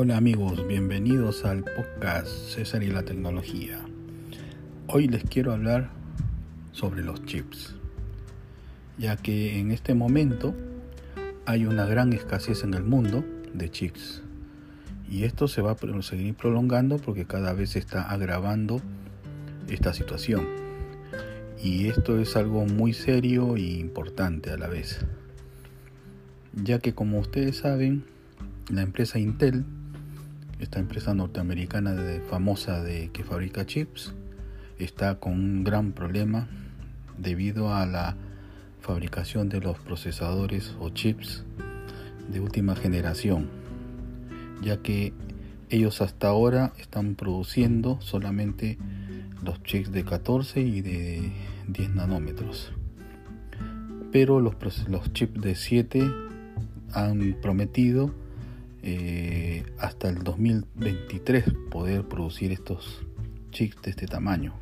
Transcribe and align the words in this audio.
Hola 0.00 0.16
amigos, 0.16 0.64
bienvenidos 0.68 1.44
al 1.44 1.64
podcast 1.64 2.28
César 2.28 2.84
y 2.84 2.86
la 2.86 3.02
tecnología. 3.02 3.80
Hoy 4.86 5.08
les 5.08 5.24
quiero 5.24 5.52
hablar 5.52 5.90
sobre 6.70 7.02
los 7.02 7.24
chips, 7.24 7.74
ya 8.96 9.16
que 9.16 9.58
en 9.58 9.72
este 9.72 9.94
momento 9.94 10.54
hay 11.46 11.66
una 11.66 11.84
gran 11.84 12.12
escasez 12.12 12.62
en 12.62 12.74
el 12.74 12.84
mundo 12.84 13.24
de 13.52 13.72
chips 13.72 14.22
y 15.10 15.24
esto 15.24 15.48
se 15.48 15.62
va 15.62 15.72
a 15.72 16.02
seguir 16.02 16.36
prolongando 16.36 16.98
porque 16.98 17.24
cada 17.24 17.52
vez 17.52 17.70
se 17.70 17.80
está 17.80 18.02
agravando 18.02 18.80
esta 19.66 19.92
situación 19.92 20.46
y 21.60 21.88
esto 21.88 22.20
es 22.20 22.36
algo 22.36 22.66
muy 22.66 22.92
serio 22.92 23.56
e 23.56 23.62
importante 23.62 24.52
a 24.52 24.58
la 24.58 24.68
vez, 24.68 25.04
ya 26.54 26.78
que 26.78 26.94
como 26.94 27.18
ustedes 27.18 27.56
saben, 27.56 28.04
la 28.70 28.82
empresa 28.82 29.18
Intel 29.18 29.64
esta 30.60 30.78
empresa 30.78 31.14
norteamericana 31.14 31.94
de, 31.94 32.20
famosa 32.20 32.82
de 32.82 33.10
que 33.10 33.24
fabrica 33.24 33.66
chips 33.66 34.14
está 34.78 35.18
con 35.18 35.32
un 35.32 35.64
gran 35.64 35.92
problema 35.92 36.48
debido 37.16 37.74
a 37.74 37.86
la 37.86 38.16
fabricación 38.80 39.48
de 39.48 39.60
los 39.60 39.78
procesadores 39.78 40.74
o 40.78 40.90
chips 40.90 41.44
de 42.30 42.40
última 42.40 42.76
generación 42.76 43.48
ya 44.62 44.78
que 44.78 45.12
ellos 45.70 46.00
hasta 46.00 46.28
ahora 46.28 46.72
están 46.78 47.14
produciendo 47.14 48.00
solamente 48.00 48.78
los 49.42 49.62
chips 49.62 49.92
de 49.92 50.04
14 50.04 50.60
y 50.60 50.80
de 50.80 51.32
10 51.68 51.94
nanómetros. 51.94 52.72
Pero 54.10 54.40
los, 54.40 54.56
los 54.88 55.12
chips 55.12 55.40
de 55.40 55.54
7 55.54 56.10
han 56.92 57.36
prometido 57.42 58.12
eh, 58.82 59.64
hasta 59.78 60.08
el 60.08 60.22
2023 60.22 61.44
poder 61.70 62.04
producir 62.04 62.52
estos 62.52 63.02
chips 63.50 63.82
de 63.82 63.90
este 63.90 64.06
tamaño. 64.06 64.54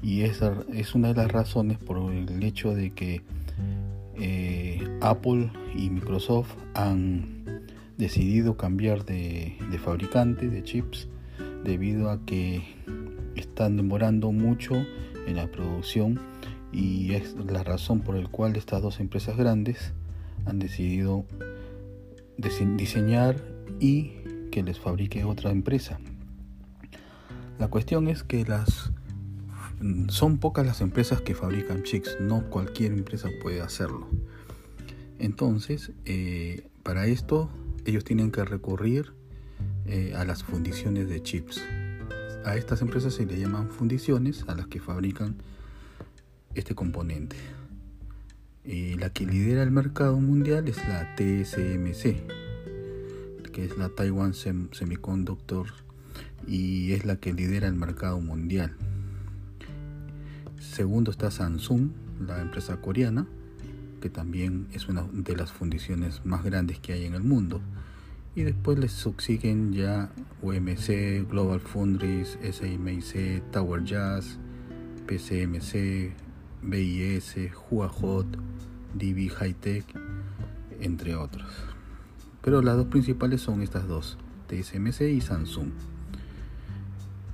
Y 0.00 0.22
esa 0.22 0.54
es 0.72 0.94
una 0.94 1.08
de 1.08 1.14
las 1.14 1.32
razones 1.32 1.78
por 1.78 2.12
el 2.12 2.42
hecho 2.42 2.74
de 2.74 2.90
que 2.90 3.22
eh, 4.16 4.80
Apple 5.00 5.50
y 5.74 5.90
Microsoft 5.90 6.54
han 6.74 7.62
decidido 7.96 8.56
cambiar 8.56 9.04
de, 9.04 9.56
de 9.70 9.78
fabricante 9.78 10.48
de 10.48 10.62
chips 10.62 11.08
debido 11.64 12.10
a 12.10 12.24
que 12.24 12.62
están 13.34 13.76
demorando 13.76 14.30
mucho 14.30 14.74
en 15.26 15.36
la 15.36 15.48
producción 15.48 16.20
y 16.72 17.14
es 17.14 17.34
la 17.34 17.64
razón 17.64 18.00
por 18.00 18.16
la 18.16 18.28
cual 18.28 18.56
estas 18.56 18.82
dos 18.82 19.00
empresas 19.00 19.36
grandes 19.36 19.92
han 20.46 20.58
decidido 20.58 21.24
diseñar 22.38 23.36
y 23.80 24.12
que 24.50 24.62
les 24.62 24.78
fabrique 24.78 25.24
otra 25.24 25.50
empresa. 25.50 25.98
La 27.58 27.68
cuestión 27.68 28.08
es 28.08 28.22
que 28.22 28.44
las 28.44 28.92
mm, 29.80 30.08
son 30.08 30.38
pocas 30.38 30.64
las 30.64 30.80
empresas 30.80 31.20
que 31.20 31.34
fabrican 31.34 31.82
chips, 31.82 32.16
no 32.20 32.48
cualquier 32.48 32.92
empresa 32.92 33.28
puede 33.42 33.60
hacerlo. 33.60 34.08
Entonces, 35.18 35.92
eh, 36.04 36.68
para 36.84 37.06
esto 37.06 37.50
ellos 37.84 38.04
tienen 38.04 38.30
que 38.30 38.44
recurrir 38.44 39.12
eh, 39.86 40.14
a 40.16 40.24
las 40.24 40.44
fundiciones 40.44 41.08
de 41.08 41.22
chips. 41.22 41.60
A 42.44 42.56
estas 42.56 42.80
empresas 42.80 43.14
se 43.14 43.26
le 43.26 43.38
llaman 43.38 43.70
fundiciones 43.70 44.44
a 44.46 44.54
las 44.54 44.68
que 44.68 44.80
fabrican 44.80 45.36
este 46.54 46.74
componente. 46.74 47.36
Y 48.68 48.96
la 48.96 49.08
que 49.08 49.24
lidera 49.24 49.62
el 49.62 49.70
mercado 49.70 50.20
mundial 50.20 50.68
es 50.68 50.76
la 50.86 51.16
TSMC, 51.16 52.16
que 53.50 53.64
es 53.64 53.78
la 53.78 53.88
Taiwan 53.88 54.34
Semiconductor 54.34 55.68
y 56.46 56.92
es 56.92 57.06
la 57.06 57.16
que 57.16 57.32
lidera 57.32 57.66
el 57.66 57.76
mercado 57.76 58.20
mundial. 58.20 58.76
Segundo 60.60 61.10
está 61.10 61.30
Samsung, 61.30 61.92
la 62.26 62.42
empresa 62.42 62.78
coreana, 62.82 63.26
que 64.02 64.10
también 64.10 64.66
es 64.74 64.86
una 64.86 65.08
de 65.14 65.34
las 65.34 65.50
fundiciones 65.50 66.26
más 66.26 66.44
grandes 66.44 66.78
que 66.78 66.92
hay 66.92 67.06
en 67.06 67.14
el 67.14 67.22
mundo. 67.22 67.62
Y 68.34 68.42
después 68.42 68.78
les 68.78 68.92
subsiguen 68.92 69.72
ya 69.72 70.10
UMC, 70.42 71.26
Global 71.30 71.60
Foundries, 71.60 72.38
SMIC, 72.42 73.50
Tower 73.50 73.82
Jazz, 73.82 74.38
PCMC, 75.06 76.12
BIS, 76.60 77.34
Huawei, 77.70 78.26
DB 78.94 79.30
Hightech, 79.30 79.84
entre 80.80 81.14
otros. 81.14 81.48
Pero 82.42 82.62
las 82.62 82.76
dos 82.76 82.86
principales 82.86 83.40
son 83.40 83.62
estas 83.62 83.86
dos, 83.88 84.18
TSMC 84.48 85.02
y 85.02 85.20
Samsung. 85.20 85.70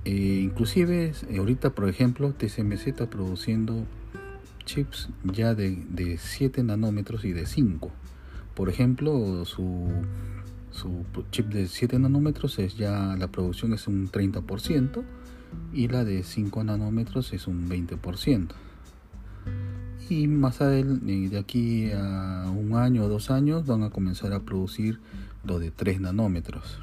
Eh, 0.05 0.41
inclusive 0.43 1.13
eh, 1.31 1.39
ahorita 1.39 1.71
por 1.75 1.89
ejemplo 1.89 2.35
TSMC 2.35 2.89
está 2.89 3.09
produciendo 3.09 3.87
chips 4.67 5.09
ya 5.25 5.55
de, 5.55 5.83
de 5.89 6.19
7 6.19 6.63
nanómetros 6.63 7.25
y 7.25 7.33
de 7.33 7.47
5. 7.47 7.91
Por 8.55 8.69
ejemplo, 8.69 9.45
su, 9.45 9.89
su 10.71 11.05
chip 11.31 11.47
de 11.47 11.67
7 11.67 11.99
nanómetros 11.99 12.59
es 12.59 12.77
ya 12.77 13.17
la 13.19 13.29
producción 13.29 13.73
es 13.73 13.89
un 13.89 14.09
30% 14.09 15.03
y 15.73 15.89
la 15.89 16.05
de 16.05 16.23
5 16.23 16.65
nanómetros 16.65 17.33
es 17.33 17.47
un 17.47 17.69
20% 17.69 18.49
y 20.11 20.29
más 20.29 20.61
adelante, 20.61 21.29
de 21.29 21.39
aquí 21.39 21.91
a 21.93 22.51
un 22.51 22.75
año 22.75 23.05
o 23.05 23.09
dos 23.09 23.31
años 23.31 23.67
van 23.67 23.83
a 23.83 23.91
comenzar 23.91 24.33
a 24.33 24.41
producir 24.41 25.01
lo 25.45 25.59
de 25.59 25.71
3 25.71 26.01
nanómetros. 26.01 26.79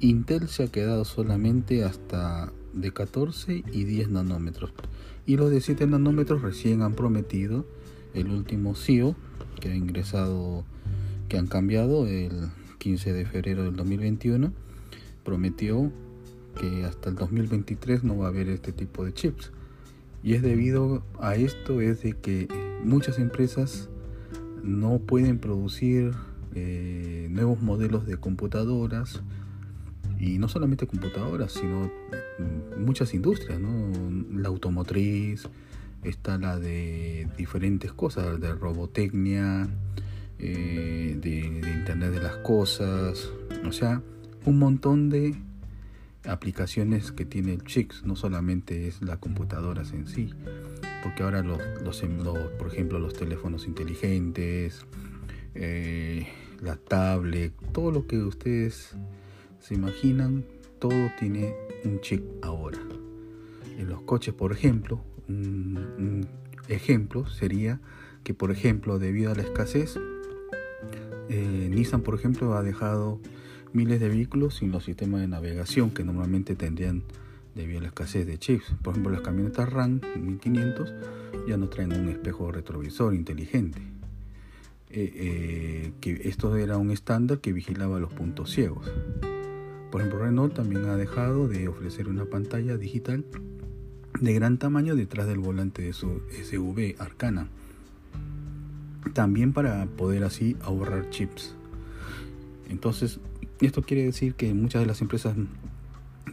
Intel 0.00 0.48
se 0.48 0.64
ha 0.64 0.68
quedado 0.68 1.04
solamente 1.04 1.84
hasta 1.84 2.52
de 2.72 2.92
14 2.92 3.64
y 3.72 3.84
10 3.84 4.10
nanómetros. 4.10 4.72
Y 5.26 5.36
los 5.36 5.50
de 5.50 5.60
7 5.60 5.86
nanómetros 5.86 6.42
recién 6.42 6.82
han 6.82 6.94
prometido 6.94 7.66
el 8.12 8.28
último 8.28 8.74
CEO 8.74 9.16
que 9.60 9.70
ha 9.70 9.74
ingresado, 9.74 10.64
que 11.28 11.38
han 11.38 11.46
cambiado 11.46 12.06
el 12.06 12.50
15 12.78 13.12
de 13.12 13.24
febrero 13.24 13.64
del 13.64 13.76
2021, 13.76 14.52
prometió 15.24 15.90
que 16.60 16.84
hasta 16.84 17.08
el 17.08 17.16
2023 17.16 18.04
no 18.04 18.18
va 18.18 18.26
a 18.26 18.28
haber 18.28 18.48
este 18.48 18.72
tipo 18.72 19.04
de 19.04 19.14
chips. 19.14 19.52
Y 20.24 20.32
es 20.32 20.42
debido 20.42 21.04
a 21.20 21.36
esto 21.36 21.82
es 21.82 22.02
de 22.02 22.14
que 22.14 22.48
muchas 22.82 23.18
empresas 23.18 23.90
no 24.62 24.98
pueden 24.98 25.38
producir 25.38 26.12
eh, 26.54 27.28
nuevos 27.30 27.60
modelos 27.60 28.06
de 28.06 28.16
computadoras 28.16 29.22
y 30.18 30.38
no 30.38 30.48
solamente 30.48 30.86
computadoras 30.86 31.52
sino 31.52 31.90
muchas 32.78 33.12
industrias 33.12 33.60
¿no? 33.60 33.90
la 34.32 34.48
automotriz 34.48 35.48
está 36.04 36.38
la 36.38 36.58
de 36.58 37.28
diferentes 37.36 37.92
cosas 37.92 38.40
de 38.40 38.54
robotecnia 38.54 39.68
eh, 40.38 41.18
de 41.20 41.38
internet 41.70 42.12
de 42.12 42.22
las 42.22 42.36
cosas 42.36 43.30
o 43.66 43.72
sea 43.72 44.00
un 44.46 44.58
montón 44.58 45.10
de 45.10 45.34
aplicaciones 46.26 47.12
que 47.12 47.24
tiene 47.24 47.52
el 47.52 47.64
chips, 47.64 48.04
no 48.04 48.16
solamente 48.16 48.88
es 48.88 49.02
la 49.02 49.18
computadora 49.18 49.82
en 49.92 50.06
sí, 50.06 50.30
porque 51.02 51.22
ahora 51.22 51.42
los, 51.42 51.60
los, 51.82 52.02
por 52.58 52.68
ejemplo 52.68 52.98
los 52.98 53.14
teléfonos 53.14 53.66
inteligentes, 53.66 54.86
eh, 55.54 56.26
la 56.60 56.76
tablet, 56.76 57.52
todo 57.72 57.90
lo 57.90 58.06
que 58.06 58.18
ustedes 58.18 58.96
se 59.60 59.74
imaginan, 59.74 60.44
todo 60.78 61.10
tiene 61.18 61.54
un 61.84 62.00
chip 62.00 62.22
ahora. 62.42 62.78
En 63.78 63.88
los 63.88 64.02
coches, 64.02 64.34
por 64.34 64.52
ejemplo, 64.52 65.04
un, 65.28 66.26
ejemplo 66.68 67.26
sería 67.26 67.80
que, 68.22 68.34
por 68.34 68.50
ejemplo, 68.50 68.98
debido 68.98 69.32
a 69.32 69.34
la 69.34 69.42
escasez, 69.42 69.98
eh, 71.28 71.68
Nissan, 71.70 72.02
por 72.02 72.14
ejemplo, 72.14 72.54
ha 72.54 72.62
dejado 72.62 73.20
miles 73.74 74.00
de 74.00 74.08
vehículos 74.08 74.54
sin 74.54 74.70
los 74.70 74.84
sistemas 74.84 75.20
de 75.20 75.28
navegación 75.28 75.90
que 75.90 76.04
normalmente 76.04 76.54
tendrían 76.54 77.02
debido 77.54 77.80
a 77.80 77.82
la 77.82 77.88
escasez 77.88 78.26
de 78.26 78.38
chips. 78.38 78.72
Por 78.82 78.92
ejemplo, 78.92 79.12
las 79.12 79.20
camionetas 79.20 79.70
RAM 79.70 80.00
1500 80.16 80.94
ya 81.46 81.56
no 81.56 81.68
traen 81.68 81.92
un 81.92 82.08
espejo 82.08 82.50
retrovisor 82.50 83.14
inteligente. 83.14 83.80
Eh, 84.90 85.92
eh, 86.02 86.20
esto 86.24 86.56
era 86.56 86.78
un 86.78 86.92
estándar 86.92 87.40
que 87.40 87.52
vigilaba 87.52 87.98
los 87.98 88.12
puntos 88.12 88.50
ciegos. 88.50 88.90
Por 89.90 90.00
ejemplo, 90.00 90.24
Renault 90.24 90.54
también 90.54 90.86
ha 90.86 90.96
dejado 90.96 91.48
de 91.48 91.68
ofrecer 91.68 92.08
una 92.08 92.24
pantalla 92.26 92.76
digital 92.76 93.24
de 94.20 94.32
gran 94.32 94.58
tamaño 94.58 94.94
detrás 94.94 95.26
del 95.26 95.40
volante 95.40 95.82
de 95.82 95.92
su 95.92 96.22
SUV 96.30 96.94
Arcana. 96.98 97.48
También 99.12 99.52
para 99.52 99.86
poder 99.86 100.24
así 100.24 100.56
ahorrar 100.62 101.10
chips. 101.10 101.54
Entonces, 102.68 103.20
esto 103.60 103.82
quiere 103.82 104.04
decir 104.04 104.34
que 104.34 104.52
muchas 104.54 104.82
de 104.82 104.86
las 104.86 105.00
empresas 105.00 105.34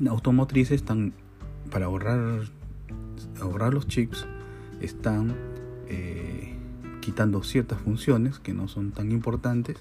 automotrices 0.09 0.71
están, 0.71 1.13
para 1.69 1.85
ahorrar, 1.85 2.41
ahorrar 3.39 3.73
los 3.73 3.88
chips, 3.88 4.25
están 4.81 5.35
eh, 5.88 6.56
quitando 7.01 7.44
ciertas 7.44 7.79
funciones 7.81 8.39
que 8.39 8.53
no 8.53 8.68
son 8.68 8.91
tan 8.91 9.12
importantes 9.12 9.77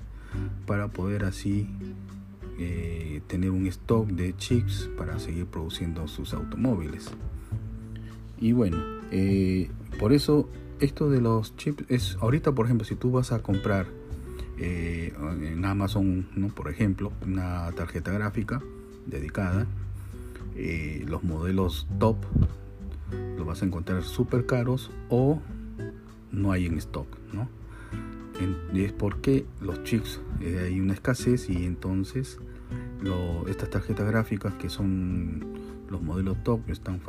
para 0.67 0.89
poder 0.89 1.25
así 1.25 1.69
eh, 2.59 3.23
tener 3.27 3.51
un 3.51 3.67
stock 3.67 4.07
de 4.09 4.37
chips 4.37 4.91
para 4.97 5.19
seguir 5.19 5.47
produciendo 5.47 6.07
sus 6.09 6.35
automóviles. 6.35 7.11
Y 8.39 8.53
bueno, 8.53 8.79
eh, 9.11 9.71
por 9.99 10.13
eso 10.13 10.49
esto 10.81 11.11
de 11.11 11.21
los 11.21 11.57
chips 11.57 11.85
es, 11.89 12.17
ahorita 12.21 12.53
por 12.53 12.67
ejemplo, 12.67 12.87
si 12.87 12.97
tú 12.97 13.11
vas 13.11 13.33
a 13.33 13.43
comprar 13.43 13.87
eh, 14.61 15.12
en 15.43 15.65
Amazon, 15.65 16.29
¿no? 16.37 16.49
por 16.49 16.71
ejemplo, 16.71 17.12
una 17.27 17.71
tarjeta 17.73 18.12
gráfica 18.12 18.62
dedicada, 19.07 19.67
los 21.07 21.25
modelos 21.25 21.89
top 21.99 22.17
los 23.39 23.47
vas 23.47 23.62
a 23.62 23.65
encontrar 23.65 24.03
súper 24.03 24.45
caros 24.45 24.91
o 25.09 25.41
no 26.31 26.53
hay 26.53 26.67
en 26.67 26.77
stock, 26.77 27.07
¿no? 27.33 27.49
es 28.75 28.93
porque 28.93 29.47
los 29.61 29.83
chips 29.85 30.21
hay 30.41 30.81
una 30.81 30.93
escasez 30.93 31.49
y 31.49 31.65
entonces 31.65 32.39
estas 33.49 33.71
tarjetas 33.71 34.07
gráficas 34.07 34.55
que 34.55 34.69
son 34.69 35.60
los 35.91 36.01
modelos 36.03 36.43
top 36.45 36.71
están 36.71 37.01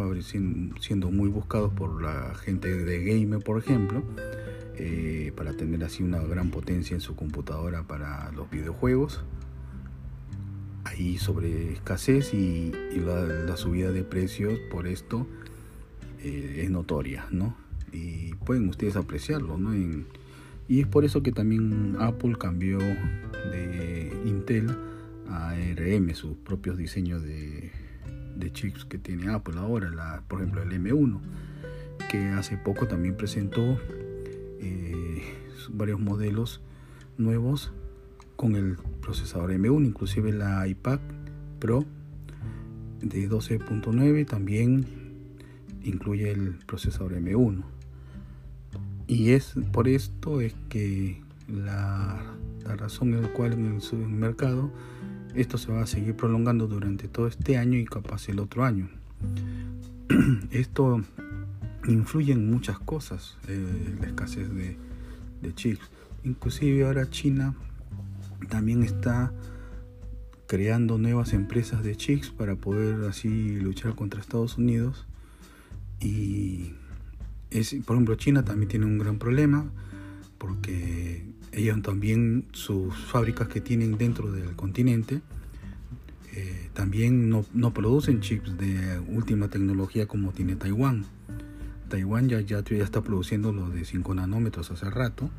siendo 0.80 1.12
muy 1.12 1.30
buscados 1.30 1.72
por 1.74 2.02
la 2.02 2.34
gente 2.36 2.74
de 2.74 3.04
gamer 3.04 3.44
por 3.44 3.60
ejemplo 3.60 4.04
eh, 4.76 5.32
para 5.36 5.54
tener 5.54 5.84
así 5.84 6.02
una 6.02 6.20
gran 6.22 6.50
potencia 6.50 6.96
en 6.96 7.02
su 7.02 7.16
computadora 7.16 7.84
para 7.84 8.32
los 8.32 8.50
videojuegos. 8.50 9.22
Hay 10.86 11.20
sobre 11.20 11.74
escasez 11.74 12.34
y, 12.34 12.72
la, 13.06 13.56
subida 13.56 13.92
de 13.92 14.04
precios 14.04 14.58
por 14.72 14.88
esto 14.88 15.28
eh, 16.20 16.62
es 16.64 16.72
notoria 16.72 17.28
no 17.30 17.56
y 17.92 18.34
pueden 18.36 18.70
ustedes 18.70 18.96
apreciarlo 18.96 19.58
no 19.58 19.76
y 19.76 20.80
es 20.80 20.88
por 20.88 21.06
eso 21.06 21.22
que 21.22 21.32
también 21.32 21.98
Apple 22.00 22.36
cambió 22.40 22.80
de 22.80 24.12
Intel 24.26 24.76
ARM, 25.30 26.14
sus 26.16 26.38
propios 26.38 26.78
diseños 26.78 27.24
de, 27.24 27.72
chips 28.50 28.86
que 28.86 28.98
tiene 28.98 29.30
Apple 29.30 29.56
ahora, 29.58 29.90
la, 29.90 30.24
por 30.28 30.40
ejemplo 30.40 30.62
el 30.62 30.72
M1, 30.72 31.20
que 32.10 32.30
hace 32.30 32.58
poco 32.58 32.88
también 32.88 33.16
presentó 33.18 33.78
eh, 34.60 35.22
varios 35.70 36.00
modelos 36.00 36.62
nuevos 37.18 37.72
con 38.36 38.56
el 38.56 38.78
procesador 39.02 39.52
M1, 39.52 39.86
inclusive 39.86 40.32
la 40.32 40.66
iPad 40.68 41.00
Pro 41.60 41.86
de 43.02 43.30
12.9 43.30 44.26
también 44.26 44.86
incluye 45.84 46.32
el 46.32 46.56
procesador 46.66 47.14
M1. 47.14 47.64
Y 49.08 49.32
es 49.32 49.56
por 49.72 49.88
esto 49.88 50.42
es 50.42 50.56
que 50.70 51.22
la, 51.48 52.24
la 52.64 52.76
razón 52.76 53.14
en 53.14 53.24
la 53.24 53.34
cual 53.34 53.54
en 53.54 53.80
el 53.82 53.98
mercado 54.08 54.72
esto 55.36 55.58
se 55.58 55.72
va 55.72 55.84
a 55.84 55.88
seguir 55.88 56.16
prolongando 56.16 56.68
durante 56.68 57.08
todo 57.08 57.28
este 57.28 57.58
año 57.58 57.78
y 57.78 57.86
capaz 57.86 58.30
el 58.30 58.40
otro 58.40 58.64
año. 58.64 58.90
Esto 60.52 61.02
influye 61.88 62.34
en 62.34 62.50
muchas 62.50 62.80
cosas, 62.80 63.38
eh, 63.48 63.96
la 64.00 64.08
escasez 64.08 64.50
de, 64.54 64.78
chips. 65.56 65.90
Inclusive 66.24 66.86
ahora 66.86 67.10
China 67.10 67.56
también 68.50 68.84
está 68.84 69.34
creando 70.48 70.98
nuevas 70.98 71.34
empresas 71.34 71.84
de 71.84 71.96
chips 71.96 72.30
para 72.30 72.56
poder 72.56 73.10
así 73.10 73.60
luchar 73.60 73.96
contra 73.96 74.20
Estados 74.20 74.58
Unidos. 74.58 75.08
Y 76.00 76.74
por 77.86 77.96
ejemplo, 77.96 78.16
China 78.16 78.44
también 78.44 78.70
tiene 78.70 78.86
un 78.86 78.98
gran 78.98 79.18
problema 79.18 79.72
porque 80.38 81.31
ellos 81.52 81.82
también 81.82 82.46
sus 82.54 82.96
fábricas 82.96 83.48
que 83.48 83.62
tienen 83.62 83.98
dentro 83.98 84.32
del 84.32 84.56
continente 84.56 85.22
eh, 86.34 86.70
también 86.74 87.30
no, 87.30 87.46
no, 87.54 87.74
producen 87.74 88.22
chips 88.22 88.58
de 88.58 89.00
última 89.10 89.50
tecnología 89.50 90.08
como 90.08 90.32
tiene 90.32 90.56
Taiwán. 90.56 91.06
Taiwán 91.90 92.30
ya, 92.30 92.40
ya, 92.40 92.64
ya 92.64 92.84
está 92.84 93.02
produciendo 93.02 93.52
los 93.52 93.74
de 93.74 93.84
5 93.84 94.16
nanómetros 94.16 94.72
hace 94.72 94.90
rato, 94.90 95.30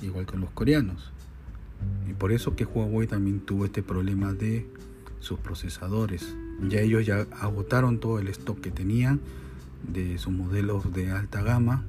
igual 0.00 0.24
que 0.24 0.38
los 0.38 0.50
coreanos. 0.50 1.12
Y 2.08 2.14
por 2.14 2.32
eso 2.32 2.56
que 2.56 2.64
Huawei 2.64 3.06
también 3.06 3.40
tuvo 3.40 3.66
este 3.66 3.82
problema 3.82 4.32
de 4.32 4.66
sus 5.20 5.38
procesadores. 5.38 6.34
Ya 6.66 6.80
ellos 6.80 7.04
ya 7.04 7.26
agotaron 7.40 8.00
todo 8.00 8.18
el 8.18 8.28
stock 8.28 8.58
que 8.60 8.70
tenían 8.70 9.20
de 9.92 10.16
sus 10.16 10.32
modelos 10.32 10.92
de 10.94 11.10
alta 11.10 11.42
gama 11.42 11.84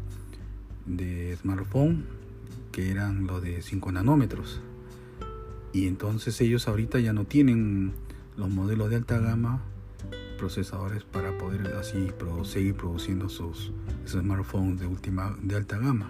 de 0.85 1.35
smartphone 1.37 2.18
que 2.71 2.91
eran 2.91 3.27
los 3.27 3.41
de 3.41 3.61
5 3.61 3.91
nanómetros. 3.91 4.61
Y 5.73 5.87
entonces 5.87 6.39
ellos 6.41 6.67
ahorita 6.67 6.99
ya 6.99 7.13
no 7.13 7.25
tienen 7.25 7.93
los 8.37 8.49
modelos 8.49 8.89
de 8.89 8.97
alta 8.97 9.19
gama 9.19 9.61
procesadores 10.39 11.03
para 11.03 11.37
poder 11.37 11.75
así 11.75 12.11
seguir 12.43 12.73
produciendo 12.75 13.27
sus, 13.27 13.73
smartphones 14.07 14.79
de 14.79 14.87
última 14.87 15.37
de 15.41 15.55
alta 15.55 15.77
gama 15.77 16.09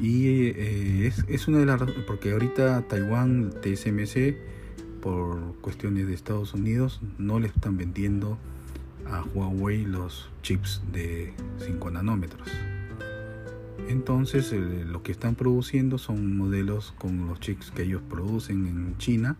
y 0.00 0.26
eh, 0.48 1.06
es, 1.06 1.24
es, 1.28 1.48
una 1.48 1.58
de 1.58 1.66
las 1.66 1.80
porque 2.06 2.32
ahorita 2.32 2.82
Taiwán 2.88 3.52
TSMC 3.62 4.36
por 5.00 5.56
cuestiones 5.60 6.06
de 6.06 6.14
Estados 6.14 6.54
Unidos 6.54 7.00
no 7.18 7.40
le 7.40 7.46
están 7.48 7.76
vendiendo 7.76 8.38
a 9.06 9.22
Huawei 9.22 9.84
los 9.84 10.28
chips 10.42 10.82
de 10.92 11.32
5 11.60 11.90
nanómetros 11.90 12.48
entonces 13.88 14.52
lo 14.52 15.02
que 15.02 15.12
están 15.12 15.34
produciendo 15.34 15.96
son 15.96 16.36
modelos 16.36 16.92
con 16.98 17.26
los 17.26 17.40
chips 17.40 17.70
que 17.70 17.82
ellos 17.82 18.02
producen 18.08 18.66
en 18.66 18.98
China, 18.98 19.36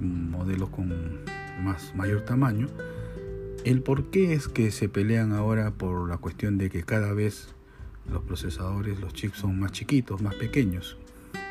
modelos 0.00 0.68
con 0.68 1.20
más 1.62 1.94
mayor 1.94 2.22
tamaño. 2.22 2.68
El 3.64 3.82
por 3.82 4.10
qué 4.10 4.34
es 4.34 4.48
que 4.48 4.70
se 4.70 4.88
pelean 4.88 5.32
ahora 5.32 5.70
por 5.70 6.08
la 6.08 6.18
cuestión 6.18 6.58
de 6.58 6.68
que 6.68 6.82
cada 6.82 7.12
vez 7.14 7.54
los 8.10 8.22
procesadores, 8.22 9.00
los 9.00 9.14
chips 9.14 9.38
son 9.38 9.58
más 9.58 9.72
chiquitos, 9.72 10.20
más 10.20 10.34
pequeños. 10.34 10.98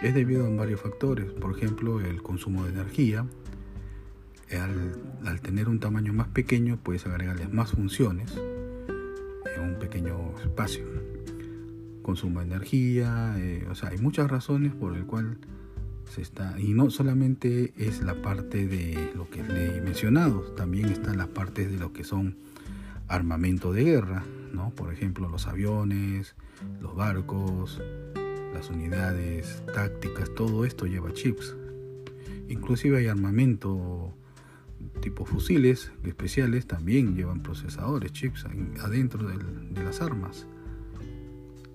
Es 0.03 0.13
debido 0.13 0.45
a 0.45 0.49
varios 0.49 0.81
factores, 0.81 1.31
por 1.33 1.57
ejemplo 1.57 1.99
el 1.99 2.21
consumo 2.21 2.63
de 2.63 2.73
energía. 2.73 3.25
Al, 4.51 5.01
al 5.25 5.41
tener 5.41 5.67
un 5.67 5.79
tamaño 5.79 6.13
más 6.13 6.27
pequeño 6.27 6.77
puedes 6.81 7.05
agregarles 7.05 7.51
más 7.51 7.71
funciones 7.71 8.33
en 8.37 9.61
un 9.61 9.79
pequeño 9.79 10.15
espacio 10.41 10.85
consumo 12.07 12.39
de 12.39 12.45
energía, 12.45 13.35
eh, 13.37 13.67
o 13.69 13.75
sea, 13.75 13.89
hay 13.89 13.97
muchas 13.97 14.31
razones 14.31 14.73
por 14.73 14.95
el 14.95 15.05
cual 15.05 15.39
se 16.09 16.21
está, 16.21 16.57
y 16.57 16.73
no 16.73 16.89
solamente 16.89 17.73
es 17.75 18.01
la 18.01 18.21
parte 18.21 18.65
de 18.65 19.11
lo 19.13 19.29
que 19.29 19.43
le 19.43 19.75
he 19.75 19.81
mencionado, 19.81 20.39
también 20.55 20.85
están 20.85 21.17
las 21.17 21.27
partes 21.27 21.69
de 21.69 21.77
lo 21.77 21.91
que 21.91 22.05
son 22.05 22.37
armamento 23.09 23.73
de 23.73 23.83
guerra, 23.83 24.23
¿no? 24.53 24.69
Por 24.69 24.93
ejemplo, 24.93 25.27
los 25.27 25.47
aviones, 25.47 26.37
los 26.79 26.95
barcos, 26.95 27.81
las 28.53 28.69
unidades 28.69 29.61
tácticas, 29.73 30.33
todo 30.33 30.63
esto 30.63 30.85
lleva 30.85 31.11
chips. 31.11 31.57
Inclusive 32.47 32.99
hay 32.99 33.07
armamento 33.07 34.13
tipo 35.01 35.25
fusiles 35.25 35.91
especiales, 36.05 36.67
también 36.67 37.17
llevan 37.17 37.43
procesadores, 37.43 38.13
chips 38.13 38.45
adentro 38.79 39.27
de 39.27 39.83
las 39.83 40.01
armas. 40.01 40.47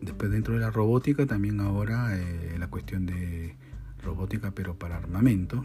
Después 0.03 0.33
dentro 0.33 0.55
de 0.55 0.61
la 0.61 0.73
robótica 0.73 1.27
también 1.27 1.61
ahora 1.61 2.19
eh, 2.19 2.57
la 2.59 2.67
cuestión 2.67 3.07
de 3.07 3.55
robótica 4.03 4.51
pero 4.51 4.77
para 4.77 4.97
armamento. 4.97 5.65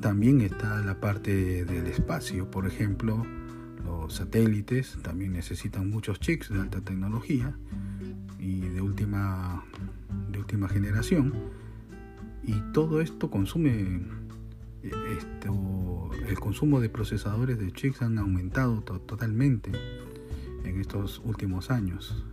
También 0.00 0.40
está 0.40 0.80
la 0.80 0.98
parte 0.98 1.64
del 1.64 1.86
espacio, 1.86 2.50
por 2.50 2.66
ejemplo, 2.66 3.24
los 3.84 4.14
satélites 4.14 4.98
también 5.02 5.32
necesitan 5.32 5.88
muchos 5.88 6.18
chips 6.18 6.48
de 6.48 6.60
alta 6.60 6.80
tecnología 6.80 7.54
y 8.40 8.60
de 8.60 8.80
última, 8.80 9.64
de 10.32 10.38
última 10.40 10.68
generación. 10.68 11.32
Y 12.42 12.54
todo 12.72 13.00
esto 13.00 13.30
consume, 13.30 14.00
esto, 14.82 16.10
el 16.26 16.40
consumo 16.40 16.80
de 16.80 16.88
procesadores 16.88 17.58
de 17.58 17.70
chips 17.70 18.02
han 18.02 18.18
aumentado 18.18 18.80
totalmente 18.82 19.70
en 20.64 20.80
estos 20.80 21.20
últimos 21.24 21.70
años 21.70 22.24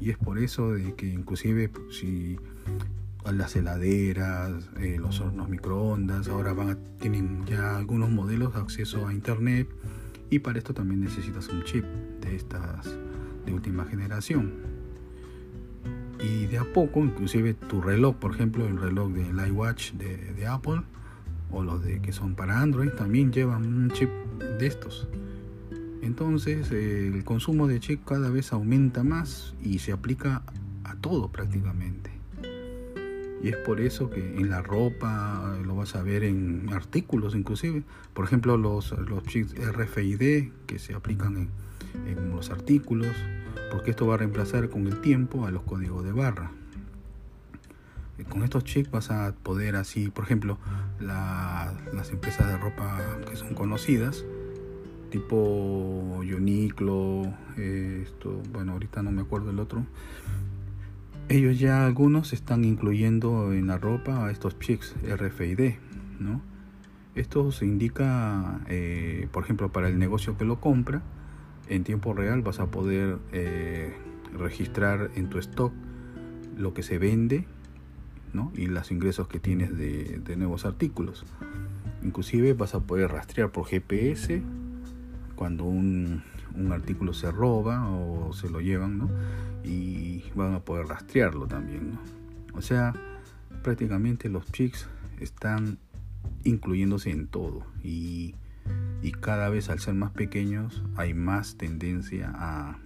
y 0.00 0.10
es 0.10 0.18
por 0.18 0.38
eso 0.38 0.72
de 0.72 0.94
que 0.94 1.06
inclusive 1.06 1.70
si 1.90 2.38
las 3.32 3.56
heladeras, 3.56 4.70
eh, 4.78 4.96
los 4.98 5.20
hornos 5.20 5.48
microondas, 5.48 6.28
ahora 6.28 6.52
van 6.52 6.78
tienen 7.00 7.44
ya 7.46 7.76
algunos 7.76 8.10
modelos 8.10 8.54
de 8.54 8.60
acceso 8.60 9.06
a 9.06 9.12
internet 9.12 9.68
y 10.30 10.40
para 10.40 10.58
esto 10.58 10.74
también 10.74 11.00
necesitas 11.00 11.48
un 11.48 11.62
chip 11.64 11.84
de 12.20 12.36
estas 12.36 12.96
de 13.46 13.52
última 13.52 13.84
generación. 13.84 14.52
Y 16.20 16.46
de 16.46 16.58
a 16.58 16.64
poco, 16.64 17.00
inclusive 17.00 17.54
tu 17.54 17.80
reloj, 17.80 18.16
por 18.16 18.34
ejemplo, 18.34 18.66
el 18.66 18.78
reloj 18.78 19.12
de 19.12 19.48
iWatch 19.48 19.92
de, 19.92 20.16
de 20.16 20.46
Apple 20.46 20.82
o 21.50 21.62
los 21.62 21.84
de 21.84 22.00
que 22.00 22.12
son 22.12 22.34
para 22.34 22.60
Android 22.60 22.90
también 22.90 23.32
llevan 23.32 23.66
un 23.66 23.90
chip 23.90 24.08
de 24.58 24.66
estos. 24.66 25.08
Entonces 26.04 26.70
el 26.70 27.24
consumo 27.24 27.66
de 27.66 27.80
chip 27.80 28.04
cada 28.04 28.28
vez 28.28 28.52
aumenta 28.52 29.02
más 29.02 29.54
y 29.62 29.78
se 29.78 29.92
aplica 29.92 30.42
a 30.84 30.96
todo 30.96 31.28
prácticamente. 31.32 32.10
Y 33.42 33.48
es 33.48 33.56
por 33.56 33.80
eso 33.80 34.10
que 34.10 34.20
en 34.20 34.50
la 34.50 34.62
ropa 34.62 35.56
lo 35.64 35.76
vas 35.76 35.96
a 35.96 36.02
ver 36.02 36.24
en 36.24 36.70
artículos 36.72 37.34
inclusive. 37.34 37.82
Por 38.12 38.26
ejemplo, 38.26 38.56
los, 38.58 38.92
los 38.92 39.22
chips 39.24 39.54
RFID 39.54 40.50
que 40.66 40.78
se 40.78 40.94
aplican 40.94 41.48
en, 42.06 42.30
los 42.30 42.50
artículos, 42.50 43.14
porque 43.70 43.90
esto 43.90 44.06
va 44.06 44.14
a 44.14 44.16
reemplazar 44.18 44.68
con 44.68 44.86
el 44.86 45.00
tiempo 45.00 45.46
a 45.46 45.50
los 45.50 45.62
códigos 45.62 46.04
de 46.04 46.12
barra. 46.12 46.50
Con 48.28 48.42
estos 48.42 48.64
chips 48.64 48.90
vas 48.90 49.10
a 49.10 49.34
poder 49.42 49.76
así, 49.76 50.08
por 50.08 50.24
ejemplo, 50.24 50.58
las 51.00 52.10
empresas 52.10 52.48
de 52.48 52.56
ropa 52.58 53.00
que 53.28 53.36
son 53.36 53.54
conocidas, 53.54 54.24
tipo 55.14 56.18
Uniqlo, 56.18 57.22
esto, 57.56 58.42
bueno, 58.52 58.72
ahorita 58.72 59.00
no 59.00 59.12
me 59.12 59.22
acuerdo 59.22 59.50
el 59.50 59.60
otro, 59.60 59.86
ellos 61.28 61.56
ya 61.60 61.86
algunos 61.86 62.32
están 62.32 62.64
incluyendo 62.64 63.52
en 63.52 63.68
la 63.68 63.78
ropa 63.78 64.26
a 64.26 64.32
estos 64.32 64.58
chips 64.58 64.96
RFID, 65.04 65.74
¿no? 66.18 66.40
Esto 67.14 67.52
se 67.52 67.64
indica, 67.64 68.60
eh, 68.66 69.28
por 69.30 69.44
ejemplo, 69.44 69.70
para 69.70 69.86
el 69.86 70.00
negocio 70.00 70.36
que 70.36 70.44
lo 70.44 70.60
compra, 70.60 71.00
en 71.68 71.84
tiempo 71.84 72.12
real 72.12 72.42
vas 72.42 72.58
a 72.58 72.66
poder 72.66 73.18
eh, 73.30 73.94
registrar 74.36 75.12
en 75.14 75.30
tu 75.30 75.38
stock 75.38 75.72
lo 76.58 76.74
que 76.74 76.82
se 76.82 76.98
vende 76.98 77.46
¿no? 78.32 78.50
y 78.56 78.66
los 78.66 78.90
ingresos 78.90 79.28
que 79.28 79.38
tienes 79.38 79.78
de, 79.78 80.20
de, 80.24 80.36
nuevos 80.36 80.66
artículos. 80.66 81.24
Inclusive 82.02 82.52
vas 82.54 82.74
a 82.74 82.80
poder 82.80 83.12
rastrear 83.12 83.52
por 83.52 83.64
GPS 83.66 84.42
cuando 85.34 85.64
un, 85.64 86.22
un 86.54 86.72
artículo 86.72 87.12
se 87.12 87.30
roba 87.30 87.88
o 87.88 88.32
se 88.32 88.48
lo 88.48 88.60
llevan, 88.60 88.98
¿no? 88.98 89.08
y 89.64 90.22
van 90.34 90.54
a 90.54 90.60
poder 90.60 90.86
rastrearlo 90.86 91.46
también. 91.46 91.98
O 92.52 92.60
sea, 92.60 92.92
prácticamente 93.62 94.28
los 94.28 94.44
chips 94.52 94.86
están 95.18 95.78
incluyéndose 96.44 97.10
en 97.10 97.26
todo 97.26 97.64
y, 97.82 98.34
y, 99.02 99.12
cada 99.12 99.48
vez 99.48 99.70
al 99.70 99.80
ser 99.80 99.94
más 99.94 100.12
pequeños 100.12 100.82
hay 100.96 101.14
más 101.14 101.56
tendencia 101.56 102.30
a, 102.34 102.78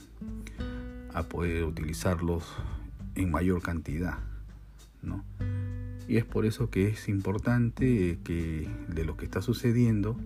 a 1.12 1.22
poder 1.24 1.64
utilizarlos 1.64 2.44
en 3.16 3.30
mayor 3.30 3.60
cantidad. 3.60 4.18
¿no? 5.02 5.24
Y 6.06 6.16
es 6.16 6.24
por 6.24 6.46
eso 6.46 6.70
que 6.70 6.88
es 6.88 7.08
importante 7.08 8.18
que 8.24 8.68
de 8.88 9.04
lo 9.04 9.16
que 9.16 9.24
está 9.24 9.42
sucediendo 9.42 10.16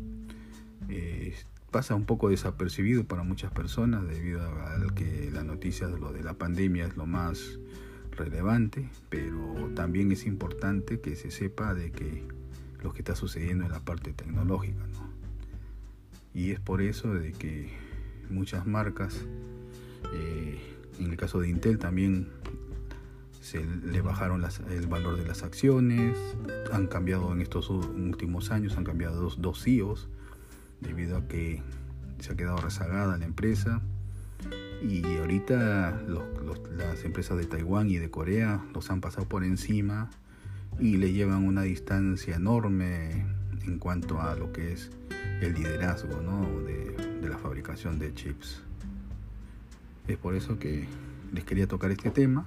eh, 0.88 1.34
pasa 1.72 1.94
un 1.94 2.04
poco 2.04 2.28
desapercibido 2.28 3.04
para 3.04 3.24
muchas 3.24 3.50
personas 3.50 4.06
debido 4.06 4.42
a 4.42 4.76
que 4.94 5.30
la 5.32 5.42
noticia 5.42 5.88
de 5.88 5.98
lo 5.98 6.12
de 6.12 6.22
la 6.22 6.34
pandemia 6.34 6.86
es 6.86 6.96
lo 6.96 7.06
más 7.06 7.58
relevante, 8.12 8.88
pero 9.08 9.70
también 9.74 10.12
es 10.12 10.26
importante 10.26 11.00
que 11.00 11.16
se 11.16 11.30
sepa 11.30 11.74
de 11.74 11.90
que 11.90 12.28
lo 12.82 12.92
que 12.92 12.98
está 13.00 13.16
sucediendo 13.16 13.64
en 13.64 13.72
la 13.72 13.80
parte 13.80 14.12
tecnológica, 14.12 14.86
¿no? 14.88 15.10
Y 16.34 16.50
es 16.50 16.60
por 16.60 16.82
eso 16.82 17.12
de 17.14 17.32
que 17.32 17.70
muchas 18.30 18.66
marcas, 18.66 19.24
eh, 20.14 20.60
en 20.98 21.10
el 21.10 21.16
caso 21.16 21.40
de 21.40 21.48
Intel 21.48 21.78
también 21.78 22.28
se 23.40 23.64
le 23.64 24.00
bajaron 24.02 24.40
las, 24.40 24.60
el 24.70 24.86
valor 24.86 25.16
de 25.16 25.26
las 25.26 25.42
acciones, 25.42 26.18
han 26.70 26.86
cambiado 26.86 27.32
en 27.32 27.40
estos 27.40 27.70
últimos 27.70 28.50
años, 28.50 28.76
han 28.76 28.84
cambiado 28.84 29.20
dos, 29.20 29.40
dos 29.40 29.62
CEOs, 29.62 30.08
debido 30.82 31.16
a 31.16 31.28
que 31.28 31.62
se 32.18 32.32
ha 32.32 32.36
quedado 32.36 32.58
rezagada 32.58 33.16
la 33.16 33.24
empresa 33.24 33.80
y 34.82 35.04
ahorita 35.18 36.02
las 36.76 37.04
empresas 37.04 37.38
de 37.38 37.46
Taiwán 37.46 37.88
y 37.88 37.98
de 37.98 38.10
Corea 38.10 38.60
los 38.74 38.90
han 38.90 39.00
pasado 39.00 39.28
por 39.28 39.44
encima 39.44 40.10
y 40.80 40.96
le 40.96 41.12
llevan 41.12 41.44
una 41.44 41.62
distancia 41.62 42.36
enorme 42.36 43.24
en 43.64 43.78
cuanto 43.78 44.20
a 44.20 44.34
lo 44.34 44.52
que 44.52 44.72
es 44.72 44.90
el 45.40 45.54
liderazgo 45.54 46.20
de, 46.66 46.96
de 47.20 47.28
la 47.28 47.38
fabricación 47.38 47.98
de 47.98 48.12
chips. 48.14 48.62
Es 50.08 50.16
por 50.16 50.34
eso 50.34 50.58
que 50.58 50.86
les 51.32 51.44
quería 51.44 51.68
tocar 51.68 51.90
este 51.92 52.10
tema, 52.10 52.46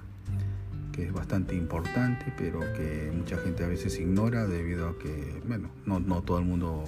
que 0.92 1.06
es 1.06 1.12
bastante 1.12 1.54
importante, 1.54 2.32
pero 2.36 2.60
que 2.60 3.10
mucha 3.14 3.38
gente 3.38 3.64
a 3.64 3.68
veces 3.68 3.98
ignora 3.98 4.46
debido 4.46 4.88
a 4.88 4.98
que, 4.98 5.42
bueno, 5.46 5.70
no, 5.86 6.00
no 6.00 6.22
todo 6.22 6.38
el 6.38 6.44
mundo 6.44 6.84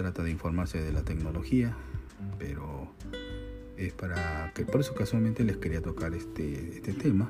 trata 0.00 0.22
de 0.22 0.30
informarse 0.30 0.80
de 0.80 0.92
la 0.92 1.02
tecnología, 1.02 1.76
pero 2.38 2.90
es 3.76 3.92
para 3.92 4.50
que 4.54 4.64
por 4.64 4.80
eso 4.80 4.94
casualmente 4.94 5.44
les 5.44 5.58
quería 5.58 5.82
tocar 5.82 6.14
este, 6.14 6.74
este 6.74 6.94
tema, 6.94 7.28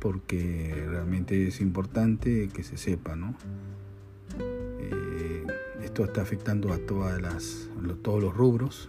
porque 0.00 0.84
realmente 0.88 1.46
es 1.46 1.60
importante 1.60 2.48
que 2.52 2.64
se 2.64 2.76
sepa, 2.76 3.14
¿no? 3.14 3.36
Eh, 4.80 5.46
esto 5.84 6.02
está 6.02 6.22
afectando 6.22 6.72
a 6.72 6.78
todas 6.78 7.22
las, 7.22 7.70
todos 8.02 8.20
los 8.20 8.36
rubros, 8.36 8.88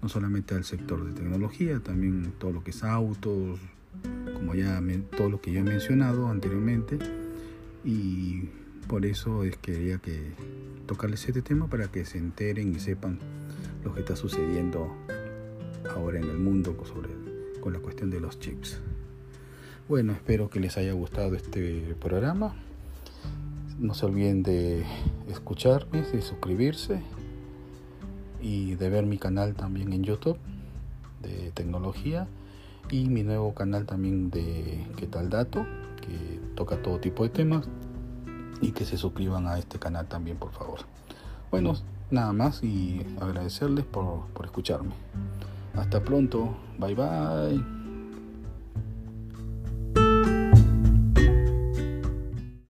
no 0.00 0.08
solamente 0.08 0.54
al 0.54 0.64
sector 0.64 1.04
de 1.04 1.12
tecnología, 1.12 1.80
también 1.80 2.32
todo 2.38 2.52
lo 2.52 2.64
que 2.64 2.70
es 2.70 2.82
autos, 2.82 3.60
como 4.32 4.54
ya 4.54 4.82
todo 5.18 5.28
lo 5.28 5.42
que 5.42 5.52
yo 5.52 5.60
he 5.60 5.64
mencionado 5.64 6.28
anteriormente, 6.28 6.98
y 7.84 8.48
por 8.84 9.06
eso 9.06 9.44
es 9.44 9.56
que 9.56 9.72
quería 9.72 9.98
que 9.98 10.32
tocarles 10.86 11.26
este 11.26 11.42
tema 11.42 11.68
para 11.68 11.88
que 11.88 12.04
se 12.04 12.18
enteren 12.18 12.74
y 12.74 12.80
sepan 12.80 13.18
lo 13.84 13.94
que 13.94 14.00
está 14.00 14.16
sucediendo 14.16 14.94
ahora 15.94 16.18
en 16.18 16.24
el 16.24 16.38
mundo 16.38 16.76
sobre, 16.84 17.08
con 17.60 17.72
la 17.72 17.78
cuestión 17.80 18.10
de 18.10 18.20
los 18.20 18.38
chips. 18.38 18.80
Bueno, 19.88 20.12
espero 20.12 20.48
que 20.48 20.60
les 20.60 20.76
haya 20.78 20.92
gustado 20.92 21.34
este 21.34 21.94
programa. 22.00 22.54
No 23.78 23.94
se 23.94 24.06
olviden 24.06 24.42
de 24.42 24.84
escucharme, 25.28 26.02
de 26.02 26.22
suscribirse 26.22 27.02
y 28.40 28.76
de 28.76 28.88
ver 28.88 29.04
mi 29.04 29.18
canal 29.18 29.54
también 29.54 29.92
en 29.92 30.04
YouTube 30.04 30.38
de 31.22 31.50
tecnología 31.52 32.28
y 32.90 33.08
mi 33.08 33.22
nuevo 33.22 33.54
canal 33.54 33.86
también 33.86 34.30
de 34.30 34.86
qué 34.96 35.06
tal 35.06 35.30
dato 35.30 35.66
que 36.00 36.40
toca 36.54 36.82
todo 36.82 37.00
tipo 37.00 37.24
de 37.24 37.30
temas 37.30 37.68
y 38.64 38.72
que 38.72 38.84
se 38.84 38.96
suscriban 38.96 39.46
a 39.46 39.58
este 39.58 39.78
canal 39.78 40.06
también, 40.06 40.38
por 40.38 40.52
favor. 40.52 40.80
Bueno, 41.50 41.74
nada 42.10 42.32
más 42.32 42.62
y 42.62 43.04
agradecerles 43.20 43.84
por, 43.84 44.26
por 44.28 44.46
escucharme. 44.46 44.94
Hasta 45.74 46.02
pronto, 46.02 46.56
bye 46.78 46.94
bye. 46.94 47.73